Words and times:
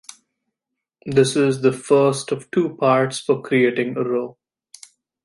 This 1.05 1.35
is 1.35 1.61
the 1.61 1.71
first 1.71 2.31
of 2.31 2.49
two 2.49 2.75
parts 2.77 3.19
for 3.19 3.39
creating 3.39 3.97
a 3.97 4.03
row. 4.03 4.35